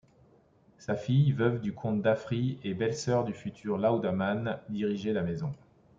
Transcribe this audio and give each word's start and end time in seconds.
Sa 0.79 0.95
fille, 0.95 1.31
veuve 1.31 1.61
du 1.61 1.73
comte 1.75 2.01
d'Affry 2.01 2.57
et 2.63 2.73
belle-sœur 2.73 3.23
du 3.23 3.33
futur 3.33 3.77
landamann, 3.77 4.59
dirigeait 4.69 5.13
la 5.13 5.21
maison. 5.21 5.53